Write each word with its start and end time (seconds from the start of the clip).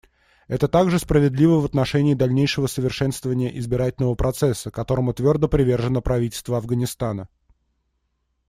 Это 0.47 0.67
также 0.67 0.97
справедливо 0.97 1.61
в 1.61 1.65
отношении 1.65 2.15
дальнейшего 2.15 2.65
совершенствования 2.65 3.55
избирательного 3.59 4.15
процесса, 4.15 4.71
которому 4.71 5.13
твердо 5.13 5.47
привержено 5.47 6.01
правительство 6.01 6.57
Афганистана. 6.57 7.29